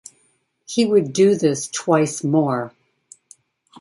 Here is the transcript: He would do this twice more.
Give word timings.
He 0.65 0.83
would 0.87 1.13
do 1.13 1.35
this 1.35 1.67
twice 1.67 2.23
more. 2.23 2.73